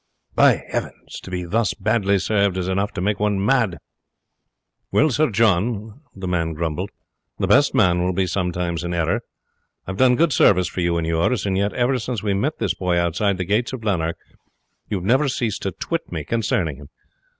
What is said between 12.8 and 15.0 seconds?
outside the gates of Lanark you